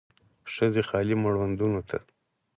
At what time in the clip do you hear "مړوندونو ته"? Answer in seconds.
1.23-1.97